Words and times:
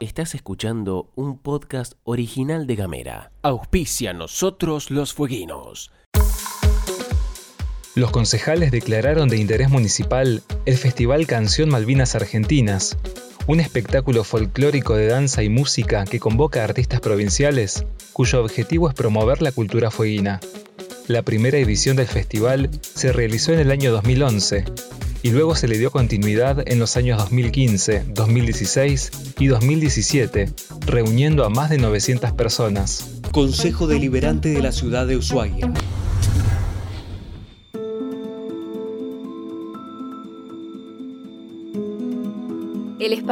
Estás 0.00 0.34
escuchando 0.34 1.10
un 1.14 1.38
podcast 1.38 1.94
original 2.04 2.66
de 2.66 2.76
Gamera. 2.76 3.32
Auspicia 3.42 4.12
nosotros 4.12 4.90
los 4.90 5.14
fueguinos. 5.14 5.90
Los 7.94 8.10
concejales 8.10 8.70
declararon 8.70 9.28
de 9.28 9.38
interés 9.38 9.70
municipal 9.70 10.42
el 10.66 10.76
Festival 10.76 11.26
Canción 11.26 11.68
Malvinas 11.70 12.14
Argentinas, 12.14 12.98
un 13.46 13.60
espectáculo 13.60 14.24
folclórico 14.24 14.96
de 14.96 15.06
danza 15.06 15.42
y 15.42 15.48
música 15.48 16.04
que 16.04 16.20
convoca 16.20 16.60
a 16.60 16.64
artistas 16.64 17.00
provinciales 17.00 17.84
cuyo 18.12 18.42
objetivo 18.42 18.88
es 18.88 18.94
promover 18.94 19.42
la 19.42 19.52
cultura 19.52 19.90
fueguina. 19.90 20.40
La 21.12 21.20
primera 21.20 21.58
edición 21.58 21.96
del 21.96 22.06
festival 22.06 22.70
se 22.80 23.12
realizó 23.12 23.52
en 23.52 23.58
el 23.58 23.70
año 23.70 23.92
2011 23.92 24.64
y 25.22 25.30
luego 25.30 25.54
se 25.54 25.68
le 25.68 25.76
dio 25.76 25.90
continuidad 25.90 26.66
en 26.66 26.78
los 26.78 26.96
años 26.96 27.18
2015, 27.18 28.04
2016 28.08 29.10
y 29.38 29.46
2017, 29.48 30.50
reuniendo 30.86 31.44
a 31.44 31.50
más 31.50 31.68
de 31.68 31.76
900 31.76 32.32
personas. 32.32 33.20
Consejo 33.30 33.86
Deliberante 33.86 34.48
de 34.54 34.62
la 34.62 34.72
Ciudad 34.72 35.06
de 35.06 35.18
Ushuaia. 35.18 35.70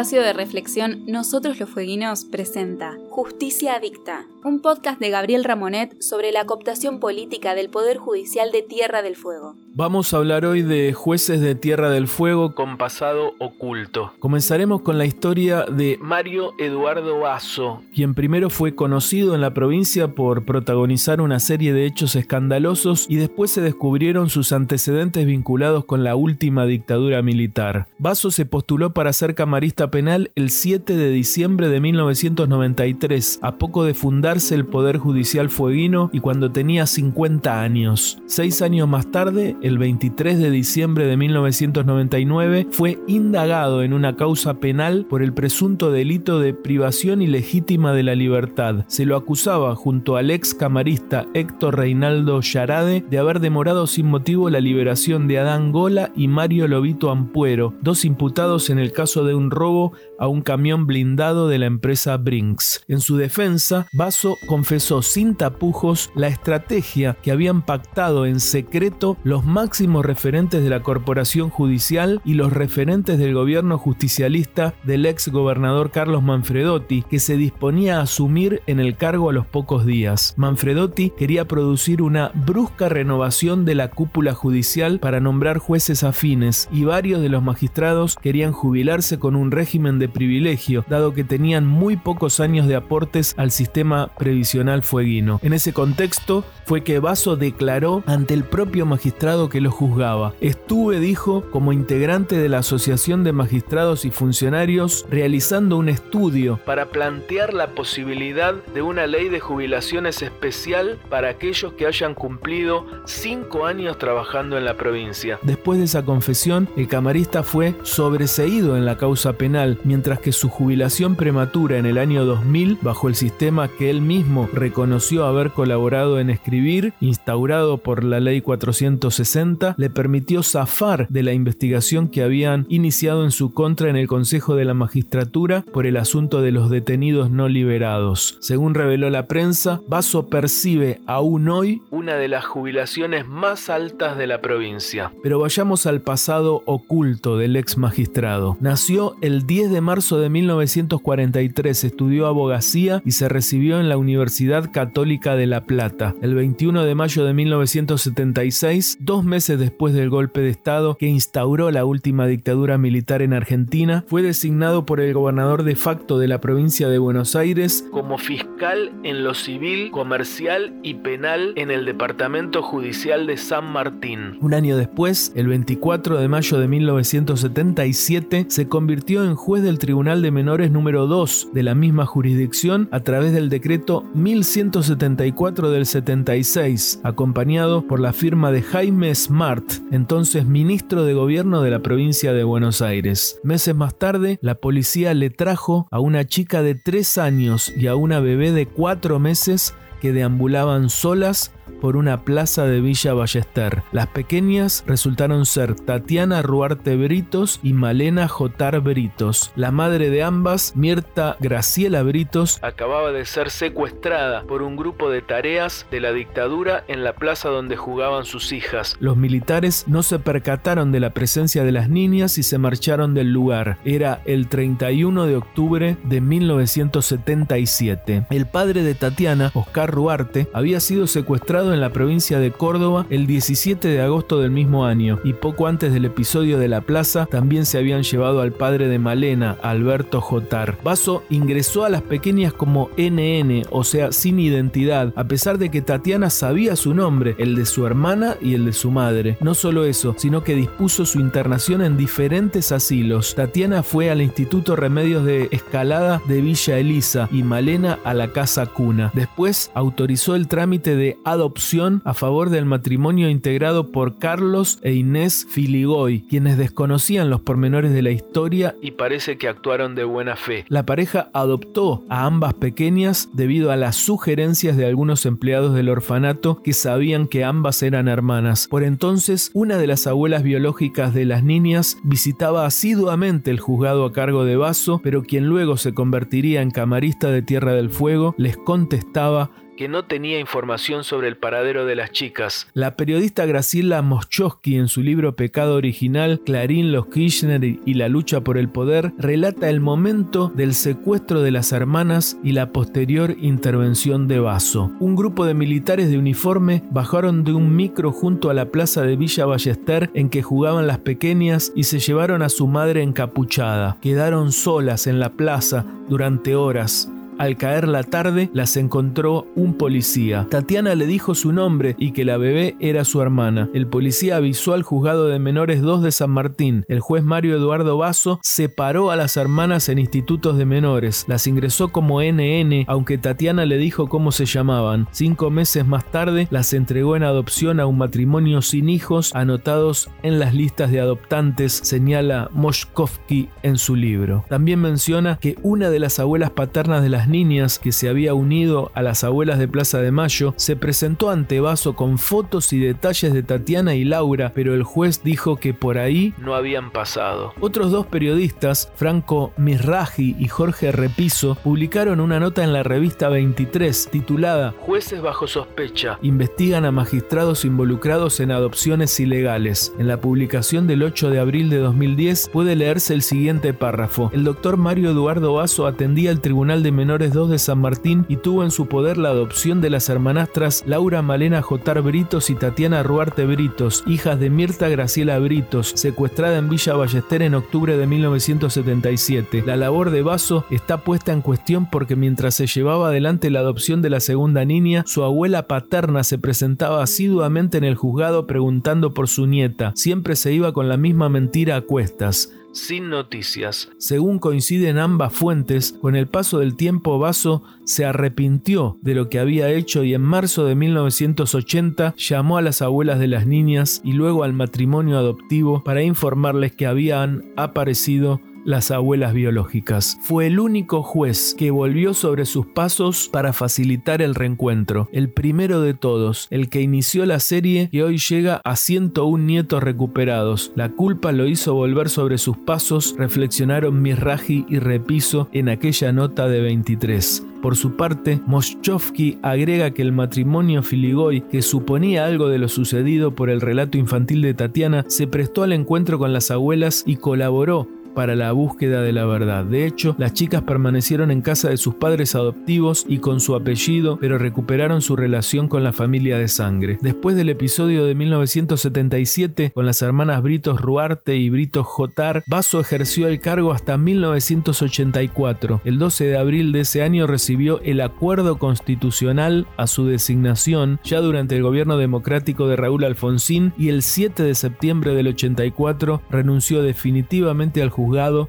Espacio 0.00 0.22
de 0.22 0.32
reflexión 0.32 1.02
Nosotros 1.06 1.60
los 1.60 1.68
Fueguinos 1.68 2.24
presenta 2.24 2.96
Justicia 3.10 3.74
Adicta, 3.74 4.24
un 4.45 4.62
podcast 4.62 4.98
de 4.98 5.10
Gabriel 5.10 5.45
Ramonet 5.45 6.00
sobre 6.00 6.32
la 6.32 6.46
cooptación 6.46 7.00
política 7.00 7.54
del 7.54 7.68
Poder 7.68 7.98
Judicial 7.98 8.50
de 8.50 8.62
Tierra 8.62 9.02
del 9.02 9.14
Fuego. 9.14 9.56
Vamos 9.74 10.12
a 10.12 10.16
hablar 10.16 10.46
hoy 10.46 10.62
de 10.62 10.92
jueces 10.95 11.40
de 11.40 11.54
Tierra 11.54 11.90
del 11.90 12.09
Fuego 12.09 12.54
con 12.54 12.78
pasado 12.78 13.34
oculto. 13.38 14.12
Comenzaremos 14.18 14.80
con 14.80 14.96
la 14.96 15.04
historia 15.04 15.65
de 15.65 15.98
Mario 16.01 16.54
Eduardo 16.59 17.20
Basso, 17.20 17.82
quien 17.95 18.14
primero 18.14 18.48
fue 18.48 18.74
conocido 18.74 19.35
en 19.35 19.42
la 19.42 19.52
provincia 19.52 20.14
por 20.14 20.45
protagonizar 20.45 21.20
una 21.20 21.38
serie 21.40 21.73
de 21.73 21.87
hechos 21.87 22.16
escandalosos 22.16 23.07
y 23.09 23.16
después 23.16 23.51
se 23.51 23.60
descubrieron 23.60 24.30
sus 24.30 24.52
antecedentes 24.52 25.26
vinculados 25.26 25.85
con 25.85 26.04
la 26.04 26.16
última 26.16 26.64
dictadura 26.64 27.23
militar. 27.23 27.87
Basso 27.98 28.30
se 28.30 28.46
postuló 28.46 28.92
para 28.95 29.12
ser 29.12 29.35
camarista 29.35 29.90
penal 29.91 30.30
el 30.35 30.51
7 30.51 30.96
de 30.96 31.10
diciembre 31.10 31.69
de 31.69 31.80
1993, 31.80 33.41
a 33.43 33.57
poco 33.59 33.85
de 33.85 33.95
fundarse 33.95 34.55
el 34.55 34.65
Poder 34.65 34.99
Judicial 34.99 35.51
Fueguino 35.51 36.10
y 36.13 36.21
cuando 36.21 36.51
tenía 36.52 36.87
50 36.87 37.60
años. 37.63 38.19
Seis 38.27 38.63
años 38.63 38.88
más 38.88 39.10
tarde, 39.10 39.57
el 39.63 39.79
23 39.79 40.38
de 40.38 40.51
diciembre 40.51 41.07
de 41.07 41.16
1999, 41.16 42.69
fue 42.71 42.99
indagado 43.07 43.82
en 43.82 43.93
una 43.93 44.16
causa 44.16 44.55
penal 44.55 45.07
por 45.09 45.23
el 45.23 45.32
presunto 45.32 45.91
delito 45.91 46.41
de 46.41 46.54
privación 46.54 47.23
ilegítima 47.23 47.93
de 47.93 48.02
la 48.02 48.15
libertad. 48.15 48.85
Se 48.87 49.04
lo 49.04 49.16
acusaba 49.16 49.75
junto 49.75 50.16
al 50.16 50.30
ex 50.30 50.54
camarista 50.54 51.27
Héctor 51.35 51.79
Reinaldo 51.79 52.41
Yarade 52.41 53.04
de 53.09 53.19
haber 53.19 53.41
demorado 53.41 53.87
sin 53.87 54.07
motivo 54.07 54.51
la 54.51 54.60
liberación 54.60 55.27
de 55.29 55.38
Adán 55.38 55.73
Gola 55.73 56.13
y 56.15 56.29
Mario 56.29 56.69
Lobito 56.69 57.10
Ampuero, 57.10 57.75
dos 57.80 58.04
imputados 58.04 58.71
en 58.71 58.79
el 58.79 58.93
caso 58.93 59.25
de 59.25 59.35
un 59.35 59.51
robo 59.51 59.79
a 60.18 60.28
un 60.28 60.42
camión 60.42 60.86
blindado 60.86 61.48
de 61.48 61.59
la 61.59 61.66
empresa 61.66 62.16
Brinks. 62.16 62.84
En 62.88 63.00
su 63.00 63.16
defensa, 63.16 63.86
Basso 63.92 64.36
confesó 64.47 65.03
sin 65.03 65.34
tapujos 65.34 66.10
la 66.14 66.28
estrategia 66.28 67.16
que 67.22 67.32
habían 67.32 67.62
pactado 67.62 68.26
en 68.26 68.41
secreto 68.41 69.16
los 69.25 69.44
máximos 69.44 70.04
referentes 70.04 70.62
de 70.62 70.70
la 70.70 70.82
corporación 70.82 71.50
judicial 71.50 72.20
y 72.25 72.34
los 72.34 72.53
referentes 72.53 73.19
del 73.19 73.34
gobierno 73.34 73.78
justicialista 73.78 74.75
del 74.84 75.06
ex 75.06 75.28
gobernador 75.28 75.91
Carlos 75.91 76.22
Manfredotti, 76.22 77.03
que 77.03 77.19
se 77.19 77.36
disponía 77.36 77.98
a 77.98 78.03
asumir 78.03 78.62
en 78.66 78.80
el 78.80 78.96
cargo 78.96 79.30
a 79.30 79.32
los 79.32 79.46
pocos 79.46 79.86
días. 79.86 80.34
Manfredotti 80.36 81.10
quería 81.10 81.46
producir 81.46 82.02
una 82.02 82.32
brusca 82.34 82.88
renovación 82.88 83.64
de 83.64 83.74
la 83.74 83.90
cúpula 83.90 84.34
judicial 84.34 84.98
para 84.98 85.20
nombrar 85.20 85.58
jueces 85.58 86.04
afines 86.04 86.69
y 86.72 86.84
varios 86.84 87.22
de 87.22 87.28
los 87.28 87.42
magistrados 87.42 88.16
querían 88.16 88.52
jubilarse 88.52 89.19
con 89.19 89.36
un 89.36 89.50
régimen 89.60 89.98
de 89.98 90.09
privilegio, 90.09 90.84
dado 90.88 91.12
que 91.12 91.22
tenían 91.22 91.66
muy 91.66 91.97
pocos 91.97 92.41
años 92.41 92.66
de 92.66 92.76
aportes 92.76 93.34
al 93.37 93.50
sistema 93.50 94.10
previsional 94.19 94.82
fueguino. 94.82 95.38
En 95.43 95.53
ese 95.53 95.75
contexto 95.75 96.44
fue 96.65 96.82
que 96.82 96.98
Basso 96.98 97.37
declaró 97.37 98.03
ante 98.06 98.32
el 98.32 98.44
propio 98.44 98.87
magistrado 98.87 99.49
que 99.50 99.60
lo 99.60 99.70
juzgaba. 99.70 100.32
Estuve, 100.41 100.99
dijo, 101.00 101.44
como 101.50 101.72
integrante 101.72 102.38
de 102.38 102.49
la 102.49 102.59
Asociación 102.59 103.25
de 103.25 103.32
Magistrados 103.32 104.04
y 104.04 104.10
Funcionarios 104.10 105.04
realizando 105.10 105.76
un 105.76 105.88
estudio 105.88 106.59
para 106.65 106.87
plantear 106.87 107.53
la 107.53 107.69
posibilidad 107.69 108.54
de 108.75 108.82
una 108.82 109.06
ley 109.06 109.28
de 109.28 109.41
jubilaciones 109.41 110.22
especial 110.22 110.99
para 111.10 111.28
aquellos 111.28 111.72
que 111.75 111.87
hayan 111.87 112.15
cumplido 112.15 112.87
cinco 113.04 113.66
años 113.66 113.99
trabajando 113.99 114.56
en 114.56 114.65
la 114.65 114.76
provincia. 114.76 115.38
Después 115.43 115.78
de 115.78 115.84
esa 115.84 116.04
confesión, 116.04 116.69
el 116.76 116.88
camarista 116.88 117.43
fue 117.43 117.75
sobreseído 117.82 118.76
en 118.76 118.84
la 118.84 118.97
causa 118.97 119.32
penal, 119.34 119.50
mientras 119.84 120.21
que 120.21 120.33
su 120.33 120.49
jubilación 120.49 121.16
prematura 121.16 121.78
en 121.78 121.87
el 121.87 121.99
año 121.99 122.25
2000, 122.25 122.78
bajo 122.83 123.09
el 123.09 123.15
sistema 123.15 123.69
que 123.69 123.91
él 123.91 124.00
mismo 124.00 124.49
reconoció 124.53 125.25
haber 125.25 125.50
colaborado 125.50 126.21
en 126.21 126.31
escribir, 126.31 126.94
instaurado 127.00 127.78
por 127.78 128.05
la 128.05 128.21
ley 128.21 128.41
460, 128.41 129.75
le 129.77 129.91
permitió 129.91 130.43
zafar 130.43 131.09
de 131.09 131.22
la 131.22 131.33
investigación 131.33 132.09
que 132.09 132.22
habían 132.22 132.66
iniciado 132.69 133.25
en 133.25 133.31
su 133.31 133.53
contra 133.53 133.91
en 133.91 133.97
el 133.97 134.06
Consejo 134.06 134.55
de 134.55 134.65
la 134.65 134.75
Magistratura 134.75 135.65
por 135.72 135.87
el 135.87 135.97
asunto 135.97 136.43
de 136.43 136.53
los 136.53 136.71
detenidos 136.71 137.31
no 137.31 137.49
liberados. 137.49 138.38
Según 138.41 138.75
reveló 138.75 139.11
la 139.11 139.27
prensa, 139.27 139.81
Basso 139.88 140.28
percibe 140.28 141.00
aún 141.06 141.49
hoy 141.49 141.82
una 141.91 142.15
de 142.15 142.28
las 142.28 142.44
jubilaciones 142.44 143.27
más 143.27 143.69
altas 143.69 144.17
de 144.17 144.27
la 144.27 144.41
provincia. 144.41 145.12
Pero 145.22 145.41
vayamos 145.41 145.87
al 145.87 146.00
pasado 146.00 146.62
oculto 146.67 147.37
del 147.37 147.56
ex 147.56 147.77
magistrado. 147.77 148.56
Nació 148.61 149.17
el 149.21 149.39
10 149.46 149.70
de 149.70 149.80
marzo 149.80 150.20
de 150.20 150.28
1943, 150.28 151.84
estudió 151.84 152.26
abogacía 152.26 153.02
y 153.04 153.12
se 153.12 153.28
recibió 153.28 153.80
en 153.80 153.88
la 153.88 153.96
Universidad 153.96 154.70
Católica 154.72 155.36
de 155.36 155.46
La 155.46 155.64
Plata. 155.64 156.14
El 156.22 156.34
21 156.34 156.84
de 156.84 156.94
mayo 156.94 157.24
de 157.24 157.34
1976, 157.34 158.98
dos 159.00 159.24
meses 159.24 159.58
después 159.58 159.94
del 159.94 160.10
golpe 160.10 160.40
de 160.40 160.50
Estado 160.50 160.96
que 160.96 161.06
instauró 161.06 161.70
la 161.70 161.84
última 161.84 162.26
dictadura 162.26 162.78
militar 162.78 163.22
en 163.22 163.32
Argentina, 163.32 164.04
fue 164.08 164.22
designado 164.22 164.84
por 164.84 165.00
el 165.00 165.14
gobernador 165.14 165.62
de 165.62 165.76
facto 165.76 166.18
de 166.18 166.28
la 166.28 166.40
provincia 166.40 166.88
de 166.88 166.98
Buenos 166.98 167.36
Aires 167.36 167.84
como 167.90 168.18
fiscal 168.18 168.92
en 169.02 169.24
lo 169.24 169.34
civil, 169.34 169.90
comercial 169.90 170.74
y 170.82 170.94
penal 170.94 171.52
en 171.56 171.70
el 171.70 171.84
Departamento 171.84 172.62
Judicial 172.62 173.26
de 173.26 173.36
San 173.36 173.72
Martín. 173.72 174.38
Un 174.40 174.54
año 174.54 174.76
después, 174.76 175.32
el 175.34 175.48
24 175.48 176.18
de 176.18 176.28
mayo 176.28 176.58
de 176.58 176.68
1977, 176.68 178.46
se 178.48 178.68
convirtió 178.68 179.24
en 179.24 179.29
juez 179.34 179.62
del 179.62 179.78
Tribunal 179.78 180.22
de 180.22 180.30
Menores 180.30 180.70
número 180.70 181.06
2 181.06 181.48
de 181.52 181.62
la 181.62 181.74
misma 181.74 182.06
jurisdicción 182.06 182.88
a 182.92 183.00
través 183.00 183.32
del 183.32 183.48
decreto 183.48 184.04
1174 184.14 185.70
del 185.70 185.86
76, 185.86 187.00
acompañado 187.02 187.86
por 187.86 188.00
la 188.00 188.12
firma 188.12 188.52
de 188.52 188.62
Jaime 188.62 189.14
Smart, 189.14 189.64
entonces 189.90 190.46
ministro 190.46 191.04
de 191.04 191.14
Gobierno 191.14 191.62
de 191.62 191.70
la 191.70 191.80
provincia 191.80 192.32
de 192.32 192.44
Buenos 192.44 192.82
Aires. 192.82 193.38
Meses 193.42 193.74
más 193.74 193.98
tarde, 193.98 194.38
la 194.42 194.56
policía 194.56 195.14
le 195.14 195.30
trajo 195.30 195.88
a 195.90 196.00
una 196.00 196.26
chica 196.26 196.62
de 196.62 196.74
3 196.74 197.19
años 197.19 197.72
y 197.76 197.86
a 197.86 197.96
una 197.96 198.20
bebé 198.20 198.52
de 198.52 198.66
4 198.66 199.19
meses 199.19 199.74
que 200.00 200.12
deambulaban 200.12 200.88
solas 200.88 201.52
por 201.70 201.97
una 201.97 202.25
plaza 202.25 202.64
de 202.64 202.81
Villa 202.81 203.14
Ballester. 203.14 203.82
Las 203.92 204.08
pequeñas 204.08 204.84
resultaron 204.86 205.47
ser 205.47 205.75
Tatiana 205.75 206.43
Ruarte 206.43 206.96
Britos 206.96 207.61
y 207.62 207.72
Malena 207.72 208.28
Jotar 208.28 208.81
Britos. 208.81 209.52
La 209.56 209.70
madre 209.70 210.11
de 210.11 210.22
ambas, 210.22 210.76
Mirta 210.76 211.37
Graciela 211.40 212.02
Britos, 212.02 212.58
acababa 212.62 213.12
de 213.12 213.25
ser 213.25 213.50
secuestrada 213.50 214.44
por 214.44 214.62
un 214.62 214.76
grupo 214.76 215.11
de 215.11 215.22
tareas 215.22 215.87
de 215.90 216.00
la 216.00 216.12
dictadura 216.12 216.84
en 216.88 217.05
la 217.05 217.14
plaza 217.14 217.49
donde 217.49 217.76
jugaban 217.76 218.25
sus 218.25 218.52
hijas. 218.52 218.96
Los 219.00 219.17
militares 219.17 219.84
no 219.87 220.02
se 220.02 220.19
percataron 220.19 220.93
de 220.93 221.00
la 221.00 221.11
presencia 221.11 221.64
de 221.64 221.72
las 221.72 221.88
niñas 221.88 222.38
y 222.38 222.43
se 222.43 222.58
marcharon 222.58 223.14
del 223.14 223.32
lugar. 223.32 223.78
Era 223.84 224.20
el 224.25 224.49
31 224.49 225.26
de 225.26 225.37
octubre 225.37 225.96
de 226.05 226.20
1977. 226.20 228.26
El 228.31 228.46
padre 228.46 228.82
de 228.82 228.94
Tatiana, 228.94 229.50
Oscar 229.55 229.90
Ruarte, 229.90 230.49
había 230.52 230.81
sido 230.81 231.06
secuestrado 231.06 231.59
en 231.60 231.80
la 231.80 231.92
provincia 231.92 232.38
de 232.38 232.52
Córdoba 232.52 233.04
el 233.10 233.26
17 233.26 233.86
de 233.86 234.00
agosto 234.00 234.40
del 234.40 234.50
mismo 234.50 234.86
año 234.86 235.18
y 235.24 235.34
poco 235.34 235.66
antes 235.66 235.92
del 235.92 236.06
episodio 236.06 236.58
de 236.58 236.68
la 236.68 236.80
plaza 236.80 237.26
también 237.26 237.66
se 237.66 237.76
habían 237.76 238.02
llevado 238.02 238.40
al 238.40 238.52
padre 238.52 238.88
de 238.88 238.98
Malena, 238.98 239.58
Alberto 239.62 240.22
Jotar. 240.22 240.78
Vaso 240.82 241.22
ingresó 241.28 241.84
a 241.84 241.90
las 241.90 242.00
pequeñas 242.00 242.54
como 242.54 242.88
NN, 242.96 243.64
o 243.70 243.84
sea, 243.84 244.10
sin 244.10 244.40
identidad, 244.40 245.12
a 245.16 245.24
pesar 245.24 245.58
de 245.58 245.70
que 245.70 245.82
Tatiana 245.82 246.30
sabía 246.30 246.76
su 246.76 246.94
nombre, 246.94 247.34
el 247.38 247.54
de 247.54 247.66
su 247.66 247.86
hermana 247.86 248.36
y 248.40 248.54
el 248.54 248.64
de 248.64 248.72
su 248.72 248.90
madre. 248.90 249.36
No 249.40 249.52
solo 249.52 249.84
eso, 249.84 250.14
sino 250.16 250.42
que 250.42 250.54
dispuso 250.54 251.04
su 251.04 251.20
internación 251.20 251.82
en 251.82 251.98
diferentes 251.98 252.72
asilos. 252.72 253.34
Tatiana 253.34 253.82
fue 253.82 254.10
al 254.10 254.22
Instituto 254.22 254.76
Remedios 254.76 255.26
de 255.26 255.48
Escalada 255.50 256.22
de 256.26 256.40
Villa 256.40 256.78
Elisa 256.78 257.28
y 257.30 257.42
Malena 257.42 257.98
a 258.04 258.14
la 258.14 258.32
Casa 258.32 258.64
Cuna. 258.64 259.10
Después 259.12 259.70
autorizó 259.74 260.34
el 260.34 260.48
trámite 260.48 260.96
de 260.96 261.18
adopción 261.40 262.02
a 262.04 262.12
favor 262.12 262.50
del 262.50 262.66
matrimonio 262.66 263.31
integrado 263.31 263.90
por 263.90 264.19
Carlos 264.19 264.78
e 264.82 264.92
Inés 264.92 265.46
Filigoy, 265.48 266.26
quienes 266.28 266.58
desconocían 266.58 267.31
los 267.31 267.40
pormenores 267.40 267.92
de 267.92 268.02
la 268.02 268.10
historia 268.10 268.76
y 268.82 268.90
parece 268.92 269.38
que 269.38 269.48
actuaron 269.48 269.94
de 269.94 270.04
buena 270.04 270.37
fe. 270.37 270.66
La 270.69 270.84
pareja 270.84 271.31
adoptó 271.32 272.04
a 272.10 272.26
ambas 272.26 272.54
pequeñas 272.54 273.31
debido 273.32 273.72
a 273.72 273.76
las 273.76 273.96
sugerencias 273.96 274.76
de 274.76 274.84
algunos 274.87 275.25
empleados 275.25 275.75
del 275.75 275.88
orfanato 275.88 276.62
que 276.62 276.75
sabían 276.75 277.26
que 277.26 277.43
ambas 277.43 277.82
eran 277.82 278.08
hermanas. 278.08 278.69
Por 278.69 278.84
entonces, 278.84 279.50
una 279.54 279.78
de 279.78 279.86
las 279.86 280.06
abuelas 280.06 280.43
biológicas 280.43 281.14
de 281.14 281.25
las 281.25 281.43
niñas 281.43 281.96
visitaba 282.04 282.66
asiduamente 282.66 283.50
el 283.50 283.60
juzgado 283.60 284.04
a 284.04 284.12
cargo 284.12 284.44
de 284.44 284.56
Vaso, 284.56 285.00
pero 285.02 285.22
quien 285.22 285.46
luego 285.46 285.78
se 285.78 285.94
convertiría 285.94 286.60
en 286.60 286.70
camarista 286.70 287.31
de 287.31 287.40
Tierra 287.40 287.72
del 287.72 287.88
Fuego 287.88 288.34
les 288.36 288.58
contestaba 288.58 289.50
que 289.81 289.88
no 289.88 290.05
tenía 290.05 290.38
información 290.38 291.05
sobre 291.05 291.27
el 291.27 291.38
paradero 291.38 291.87
de 291.87 291.97
las 291.97 292.12
chicas. 292.12 292.69
La 292.75 292.97
periodista 292.97 293.47
Graciela 293.47 294.03
Moschowski 294.03 294.77
en 294.77 294.88
su 294.88 295.00
libro 295.00 295.37
Pecado 295.37 295.75
Original, 295.75 296.43
Clarín, 296.44 296.93
los 296.93 297.06
Kirchner 297.06 297.65
y 297.65 297.94
la 297.94 298.11
lucha 298.11 298.43
por 298.43 298.59
el 298.59 298.69
poder, 298.69 299.15
relata 299.17 299.71
el 299.71 299.81
momento 299.81 300.53
del 300.55 300.75
secuestro 300.75 301.41
de 301.41 301.53
las 301.53 301.73
hermanas 301.73 302.37
y 302.44 302.53
la 302.53 302.73
posterior 302.73 303.35
intervención 303.41 304.29
de 304.29 304.38
Vaso. 304.38 304.93
Un 305.00 305.17
grupo 305.17 305.47
de 305.47 305.55
militares 305.55 306.11
de 306.11 306.19
uniforme 306.19 306.82
bajaron 306.91 307.43
de 307.43 307.55
un 307.55 307.75
micro 307.75 308.12
junto 308.12 308.50
a 308.50 308.55
la 308.55 308.67
plaza 308.67 309.00
de 309.00 309.17
Villa 309.17 309.47
Ballester 309.47 310.11
en 310.12 310.29
que 310.29 310.43
jugaban 310.43 310.87
las 310.87 310.99
pequeñas 310.99 311.73
y 311.75 311.85
se 311.85 312.00
llevaron 312.00 312.43
a 312.43 312.50
su 312.50 312.67
madre 312.67 313.03
encapuchada. 313.03 313.97
Quedaron 314.03 314.53
solas 314.53 315.06
en 315.06 315.21
la 315.21 315.31
plaza 315.31 315.87
durante 316.06 316.55
horas. 316.55 317.11
Al 317.40 317.56
caer 317.56 317.88
la 317.88 318.02
tarde 318.02 318.50
las 318.52 318.76
encontró 318.76 319.46
un 319.56 319.72
policía. 319.72 320.46
Tatiana 320.50 320.94
le 320.94 321.06
dijo 321.06 321.34
su 321.34 321.52
nombre 321.52 321.96
y 321.98 322.12
que 322.12 322.26
la 322.26 322.37
bebé 322.37 322.76
era 322.81 323.06
su 323.06 323.22
hermana. 323.22 323.70
El 323.72 323.87
policía 323.87 324.37
avisó 324.37 324.75
al 324.75 324.82
juzgado 324.82 325.26
de 325.26 325.38
menores 325.38 325.81
2 325.81 326.02
de 326.02 326.12
San 326.12 326.28
Martín. 326.28 326.84
El 326.87 327.00
juez 327.00 327.25
Mario 327.25 327.56
Eduardo 327.56 327.96
Vaso 327.96 328.40
separó 328.42 329.10
a 329.10 329.16
las 329.16 329.38
hermanas 329.38 329.88
en 329.88 329.98
institutos 329.98 330.58
de 330.58 330.66
menores. 330.66 331.25
Las 331.28 331.46
ingresó 331.46 331.88
como 331.88 332.20
NN, 332.20 332.84
aunque 332.87 333.16
Tatiana 333.16 333.64
le 333.64 333.78
dijo 333.78 334.08
cómo 334.08 334.32
se 334.32 334.44
llamaban. 334.44 335.08
Cinco 335.10 335.48
meses 335.48 335.86
más 335.86 336.04
tarde 336.10 336.46
las 336.50 336.75
entregó 336.75 337.16
en 337.16 337.22
adopción 337.22 337.81
a 337.81 337.86
un 337.86 337.96
matrimonio 337.96 338.60
sin 338.60 338.90
hijos 338.90 339.34
anotados 339.34 340.10
en 340.22 340.40
las 340.40 340.52
listas 340.52 340.90
de 340.90 341.00
adoptantes, 341.00 341.72
señala 341.72 342.50
Moshkovsky 342.52 343.48
en 343.62 343.78
su 343.78 343.96
libro. 343.96 344.44
También 344.50 344.82
menciona 344.82 345.38
que 345.40 345.56
una 345.62 345.88
de 345.88 346.00
las 346.00 346.19
abuelas 346.19 346.50
paternas 346.50 347.02
de 347.02 347.08
las 347.08 347.30
niñas 347.31 347.79
que 347.79 347.93
se 347.93 348.09
había 348.09 348.35
unido 348.35 348.91
a 348.94 349.03
las 349.03 349.25
abuelas 349.25 349.59
de 349.59 349.69
Plaza 349.69 350.00
de 350.00 350.11
Mayo, 350.11 350.55
se 350.56 350.77
presentó 350.77 351.31
ante 351.31 351.61
Vaso 351.61 351.94
con 351.94 352.19
fotos 352.19 352.73
y 352.73 352.79
detalles 352.79 353.32
de 353.32 353.43
Tatiana 353.43 353.94
y 353.94 354.05
Laura, 354.05 354.53
pero 354.55 354.75
el 354.75 354.82
juez 354.82 355.23
dijo 355.23 355.56
que 355.56 355.75
por 355.75 355.99
ahí 355.99 356.35
no 356.38 356.55
habían 356.55 356.91
pasado. 356.91 357.53
Otros 357.61 357.91
dos 357.91 358.06
periodistas, 358.06 358.93
Franco 358.97 359.53
Misraji 359.56 360.37
y 360.38 360.49
Jorge 360.49 360.93
Repiso, 360.93 361.56
publicaron 361.62 362.21
una 362.21 362.41
nota 362.41 362.65
en 362.65 362.73
la 362.73 362.82
revista 362.82 363.29
23 363.29 364.09
titulada 364.11 364.75
Jueces 364.81 365.23
bajo 365.23 365.47
sospecha 365.47 366.19
investigan 366.23 366.85
a 366.85 366.93
magistrados 366.93 367.65
involucrados 367.65 368.41
en 368.41 368.50
adopciones 368.50 369.19
ilegales. 369.21 369.93
En 369.99 370.09
la 370.09 370.21
publicación 370.21 370.87
del 370.87 371.03
8 371.03 371.31
de 371.31 371.38
abril 371.38 371.71
de 371.71 371.79
2010 371.79 372.49
puede 372.53 372.77
leerse 372.77 373.15
el 373.15 373.23
siguiente 373.23 373.75
párrafo. 373.75 374.31
El 374.32 374.44
doctor 374.44 374.77
Mario 374.77 375.11
Eduardo 375.11 375.55
Vaso 375.55 375.87
atendía 375.87 376.31
al 376.31 376.41
Tribunal 376.41 376.82
de 376.82 376.93
Menores 376.93 377.19
2 377.28 377.50
de 377.50 377.58
San 377.58 377.81
Martín 377.81 378.25
y 378.28 378.37
tuvo 378.37 378.64
en 378.64 378.70
su 378.70 378.87
poder 378.87 379.19
la 379.19 379.28
adopción 379.28 379.82
de 379.82 379.90
las 379.90 380.08
hermanastras 380.08 380.84
Laura 380.87 381.20
Malena 381.20 381.61
Jotar 381.61 382.00
Britos 382.00 382.49
y 382.49 382.55
Tatiana 382.55 383.02
Ruarte 383.02 383.44
Britos, 383.44 384.02
hijas 384.06 384.40
de 384.40 384.49
Mirta 384.49 384.88
Graciela 384.88 385.38
Britos, 385.38 385.93
secuestrada 385.94 386.56
en 386.56 386.70
Villa 386.70 386.94
Ballester 386.94 387.43
en 387.43 387.55
octubre 387.55 387.96
de 387.96 388.06
1977. 388.06 389.62
La 389.67 389.76
labor 389.76 390.11
de 390.11 390.22
Vaso 390.22 390.64
está 390.70 391.05
puesta 391.05 391.32
en 391.32 391.43
cuestión 391.43 391.88
porque 391.90 392.17
mientras 392.17 392.55
se 392.55 392.67
llevaba 392.67 393.08
adelante 393.08 393.50
la 393.50 393.61
adopción 393.61 394.00
de 394.00 394.11
la 394.11 394.20
segunda 394.20 394.64
niña, 394.64 395.05
su 395.06 395.22
abuela 395.22 395.67
paterna 395.67 396.25
se 396.25 396.38
presentaba 396.38 397.02
asiduamente 397.02 397.76
en 397.76 397.84
el 397.84 397.96
juzgado 397.96 398.46
preguntando 398.46 399.12
por 399.12 399.28
su 399.28 399.46
nieta. 399.46 399.93
Siempre 399.96 400.37
se 400.37 400.52
iba 400.52 400.72
con 400.72 400.88
la 400.88 400.96
misma 400.96 401.28
mentira 401.28 401.76
a 401.76 401.81
cuestas 401.82 402.52
sin 402.72 403.11
noticias. 403.11 403.90
Según 403.99 404.38
coinciden 404.38 404.99
ambas 404.99 405.32
fuentes, 405.32 405.94
con 406.00 406.17
el 406.17 406.26
paso 406.26 406.58
del 406.58 406.76
tiempo 406.76 407.19
Vaso 407.19 407.62
se 407.84 408.05
arrepintió 408.05 408.99
de 409.02 409.14
lo 409.14 409.28
que 409.28 409.38
había 409.38 409.70
hecho 409.70 410.05
y 410.05 410.14
en 410.14 410.22
marzo 410.22 410.64
de 410.64 410.75
1980 410.75 412.14
llamó 412.17 412.58
a 412.58 412.62
las 412.62 412.82
abuelas 412.82 413.19
de 413.19 413.28
las 413.28 413.46
niñas 413.46 414.00
y 414.05 414.12
luego 414.12 414.44
al 414.44 414.52
matrimonio 414.52 415.19
adoptivo 415.19 415.82
para 415.84 416.02
informarles 416.02 416.72
que 416.72 416.87
habían 416.87 417.52
aparecido 417.56 418.40
las 418.64 418.90
abuelas 418.90 419.34
biológicas. 419.34 420.18
Fue 420.22 420.46
el 420.46 420.60
único 420.60 421.02
juez 421.02 421.54
que 421.56 421.70
volvió 421.70 422.14
sobre 422.14 422.46
sus 422.46 422.66
pasos 422.66 423.28
para 423.32 423.52
facilitar 423.52 424.22
el 424.22 424.34
reencuentro, 424.34 425.08
el 425.12 425.30
primero 425.30 425.80
de 425.80 425.94
todos, 425.94 426.46
el 426.50 426.68
que 426.68 426.80
inició 426.80 427.26
la 427.26 427.40
serie 427.40 427.88
y 427.92 428.00
hoy 428.00 428.18
llega 428.18 428.60
a 428.64 428.76
101 428.76 429.44
nietos 429.44 429.82
recuperados. 429.82 430.72
La 430.74 430.90
culpa 430.90 431.32
lo 431.32 431.46
hizo 431.46 431.74
volver 431.74 432.08
sobre 432.08 432.38
sus 432.38 432.56
pasos, 432.56 433.14
reflexionaron 433.18 434.02
Mirraji 434.02 434.66
y 434.68 434.78
Repiso 434.78 435.48
en 435.52 435.68
aquella 435.68 436.12
nota 436.12 436.48
de 436.48 436.60
23. 436.60 437.46
Por 437.62 437.76
su 437.76 437.94
parte, 437.96 438.40
Moschowski 438.46 439.38
agrega 439.42 439.90
que 439.90 440.00
el 440.00 440.12
matrimonio 440.12 440.82
Filigoy, 440.82 441.42
que 441.42 441.60
suponía 441.60 442.24
algo 442.24 442.48
de 442.48 442.58
lo 442.58 442.68
sucedido 442.68 443.34
por 443.34 443.50
el 443.50 443.60
relato 443.60 443.98
infantil 443.98 444.40
de 444.40 444.54
Tatiana, 444.54 445.04
se 445.08 445.26
prestó 445.26 445.62
al 445.62 445.72
encuentro 445.72 446.18
con 446.18 446.32
las 446.32 446.50
abuelas 446.50 447.02
y 447.06 447.16
colaboró 447.16 447.86
para 448.14 448.36
la 448.36 448.52
búsqueda 448.52 449.02
de 449.02 449.12
la 449.12 449.24
verdad. 449.24 449.64
De 449.64 449.86
hecho, 449.86 450.14
las 450.18 450.34
chicas 450.34 450.62
permanecieron 450.62 451.30
en 451.30 451.42
casa 451.42 451.70
de 451.70 451.76
sus 451.76 451.94
padres 451.94 452.34
adoptivos 452.34 453.04
y 453.08 453.18
con 453.18 453.40
su 453.40 453.54
apellido, 453.54 454.18
pero 454.20 454.38
recuperaron 454.38 455.02
su 455.02 455.16
relación 455.16 455.68
con 455.68 455.84
la 455.84 455.92
familia 455.92 456.38
de 456.38 456.48
sangre. 456.48 456.98
Después 457.00 457.36
del 457.36 457.48
episodio 457.48 458.04
de 458.04 458.14
1977 458.14 459.72
con 459.74 459.86
las 459.86 460.02
hermanas 460.02 460.42
Britos 460.42 460.80
Ruarte 460.80 461.36
y 461.36 461.50
Britos 461.50 461.86
Jotar, 461.86 462.43
Vaso 462.46 462.81
ejerció 462.81 463.29
el 463.29 463.40
cargo 463.40 463.72
hasta 463.72 463.96
1984. 463.96 465.81
El 465.84 465.98
12 465.98 466.24
de 466.24 466.38
abril 466.38 466.72
de 466.72 466.81
ese 466.81 467.02
año 467.02 467.26
recibió 467.26 467.81
el 467.82 468.00
acuerdo 468.00 468.58
constitucional 468.58 469.67
a 469.76 469.86
su 469.86 470.06
designación 470.06 471.00
ya 471.05 471.20
durante 471.20 471.56
el 471.56 471.62
gobierno 471.62 471.96
democrático 471.96 472.69
de 472.69 472.76
Raúl 472.76 473.05
Alfonsín 473.05 473.72
y 473.79 473.88
el 473.88 474.02
7 474.02 474.43
de 474.43 474.55
septiembre 474.55 475.14
del 475.14 475.29
84 475.29 476.22
renunció 476.31 476.82
definitivamente 476.82 477.82
al 477.82 477.90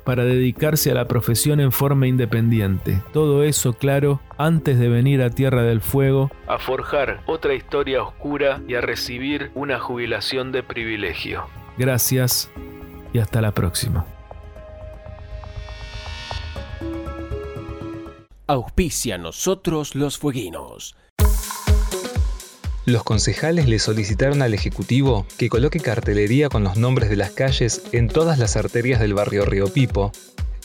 para 0.03 0.23
dedicarse 0.23 0.91
a 0.91 0.93
la 0.93 1.07
profesión 1.07 1.59
en 1.59 1.71
forma 1.71 2.07
independiente. 2.07 3.01
Todo 3.13 3.43
eso, 3.43 3.73
claro, 3.73 4.21
antes 4.37 4.79
de 4.79 4.87
venir 4.89 5.21
a 5.21 5.29
Tierra 5.29 5.63
del 5.63 5.81
Fuego 5.81 6.31
a 6.47 6.57
forjar 6.57 7.21
otra 7.25 7.53
historia 7.53 8.03
oscura 8.03 8.61
y 8.67 8.75
a 8.75 8.81
recibir 8.81 9.51
una 9.55 9.79
jubilación 9.79 10.51
de 10.51 10.63
privilegio. 10.63 11.45
Gracias 11.77 12.49
y 13.13 13.19
hasta 13.19 13.41
la 13.41 13.51
próxima. 13.51 14.05
Auspicia 18.47 19.17
nosotros 19.17 19.95
los 19.95 20.17
fueguinos. 20.17 20.95
Los 22.85 23.03
concejales 23.03 23.67
le 23.67 23.77
solicitaron 23.77 24.41
al 24.41 24.55
Ejecutivo 24.55 25.27
que 25.37 25.49
coloque 25.49 25.79
cartelería 25.79 26.49
con 26.49 26.63
los 26.63 26.77
nombres 26.77 27.11
de 27.11 27.15
las 27.15 27.29
calles 27.29 27.83
en 27.91 28.07
todas 28.07 28.39
las 28.39 28.55
arterias 28.57 28.99
del 28.99 29.13
barrio 29.13 29.45
Río 29.45 29.67
Pipo. 29.67 30.11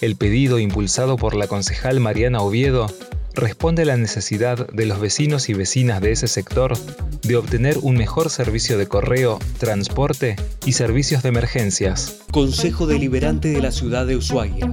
El 0.00 0.16
pedido, 0.16 0.58
impulsado 0.58 1.16
por 1.16 1.34
la 1.36 1.46
concejal 1.46 2.00
Mariana 2.00 2.40
Oviedo, 2.40 2.86
responde 3.34 3.82
a 3.82 3.86
la 3.86 3.98
necesidad 3.98 4.66
de 4.68 4.86
los 4.86 4.98
vecinos 4.98 5.50
y 5.50 5.52
vecinas 5.52 6.00
de 6.00 6.12
ese 6.12 6.26
sector 6.26 6.78
de 7.22 7.36
obtener 7.36 7.76
un 7.82 7.98
mejor 7.98 8.30
servicio 8.30 8.78
de 8.78 8.88
correo, 8.88 9.38
transporte 9.58 10.36
y 10.64 10.72
servicios 10.72 11.22
de 11.22 11.28
emergencias. 11.28 12.20
Consejo 12.32 12.86
Deliberante 12.86 13.48
de 13.48 13.60
la 13.60 13.72
Ciudad 13.72 14.06
de 14.06 14.16
Ushuaia. 14.16 14.72